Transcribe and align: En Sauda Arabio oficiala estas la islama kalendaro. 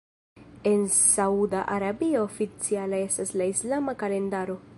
En 0.63 0.89
Sauda 0.89 1.61
Arabio 1.61 2.23
oficiala 2.29 2.97
estas 3.05 3.35
la 3.39 3.49
islama 3.55 3.97
kalendaro. 4.05 4.63